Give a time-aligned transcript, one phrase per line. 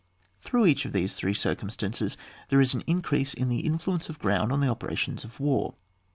[0.39, 2.17] Through each of these three cir cumstances
[2.49, 5.75] there is an increase in the influence of ground on the operations of war.